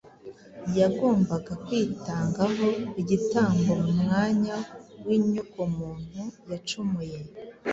[0.79, 2.65] yagombaga kwitangaho
[3.01, 4.55] igitambo mu mwanya
[5.05, 7.19] w’inyokomuntu yacumuye.